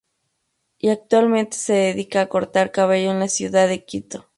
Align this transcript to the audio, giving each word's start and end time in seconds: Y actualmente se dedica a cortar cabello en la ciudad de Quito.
Y 0.79 0.89
actualmente 0.89 1.55
se 1.55 1.73
dedica 1.73 2.21
a 2.21 2.25
cortar 2.27 2.71
cabello 2.71 3.11
en 3.11 3.19
la 3.19 3.27
ciudad 3.27 3.67
de 3.67 3.85
Quito. 3.85 4.29